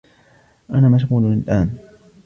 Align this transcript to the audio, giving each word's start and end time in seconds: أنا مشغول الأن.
أنا 0.69 0.89
مشغول 0.89 1.33
الأن. 1.33 1.77